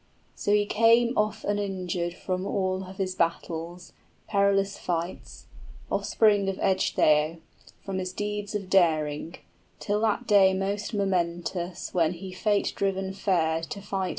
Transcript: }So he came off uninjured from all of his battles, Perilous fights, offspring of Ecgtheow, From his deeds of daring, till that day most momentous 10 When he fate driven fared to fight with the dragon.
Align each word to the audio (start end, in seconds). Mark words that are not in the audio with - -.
}So 0.35 0.51
he 0.55 0.65
came 0.65 1.15
off 1.15 1.43
uninjured 1.43 2.15
from 2.15 2.43
all 2.43 2.85
of 2.85 2.97
his 2.97 3.13
battles, 3.13 3.93
Perilous 4.27 4.75
fights, 4.79 5.45
offspring 5.91 6.49
of 6.49 6.57
Ecgtheow, 6.57 7.37
From 7.85 7.99
his 7.99 8.11
deeds 8.11 8.55
of 8.55 8.67
daring, 8.67 9.35
till 9.79 10.01
that 10.01 10.25
day 10.25 10.55
most 10.55 10.95
momentous 10.95 11.89
10 11.89 11.93
When 11.93 12.13
he 12.13 12.31
fate 12.31 12.73
driven 12.75 13.13
fared 13.13 13.65
to 13.65 13.79
fight 13.79 13.79
with 13.79 13.89
the 13.89 13.89
dragon. 13.89 14.09